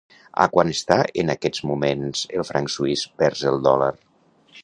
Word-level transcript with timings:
A 0.43 0.45
quant 0.53 0.69
està 0.75 0.95
en 1.23 1.29
aquests 1.33 1.61
moments 1.73 2.23
el 2.39 2.47
franc 2.51 2.73
suís 2.79 3.05
vers 3.25 3.47
el 3.53 3.63
dòlar? 3.69 3.93